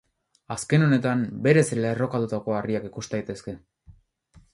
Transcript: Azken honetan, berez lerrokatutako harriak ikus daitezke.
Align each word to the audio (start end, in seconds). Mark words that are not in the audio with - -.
Azken 0.53 0.85
honetan, 0.85 1.19
berez 1.47 1.65
lerrokatutako 1.81 2.57
harriak 2.61 2.89
ikus 2.89 3.05
daitezke. 3.13 3.55